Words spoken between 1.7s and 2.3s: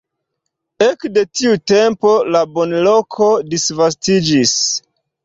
tempo